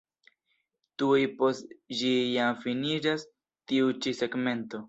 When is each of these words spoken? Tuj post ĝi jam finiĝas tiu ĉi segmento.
Tuj 1.01 1.19
post 1.41 1.69
ĝi 1.99 2.11
jam 2.37 2.57
finiĝas 2.65 3.29
tiu 3.35 3.97
ĉi 4.03 4.19
segmento. 4.23 4.79